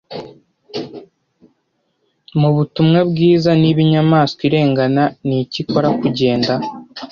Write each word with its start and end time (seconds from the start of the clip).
Mubutumwa 2.39 2.99
bwiza 3.09 3.49
niba 3.61 3.79
inyamanswa 3.85 4.41
irengana 4.47 5.03
niki 5.25 5.57
ikora 5.63 5.87
Kugenda 5.99 6.53